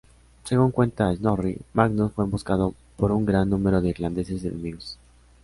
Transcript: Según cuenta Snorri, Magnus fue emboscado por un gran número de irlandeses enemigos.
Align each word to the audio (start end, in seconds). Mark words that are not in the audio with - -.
Según 0.45 0.71
cuenta 0.71 1.15
Snorri, 1.15 1.59
Magnus 1.73 2.11
fue 2.13 2.25
emboscado 2.25 2.73
por 2.97 3.11
un 3.11 3.23
gran 3.23 3.51
número 3.51 3.81
de 3.81 3.89
irlandeses 3.89 4.43
enemigos. 4.43 4.97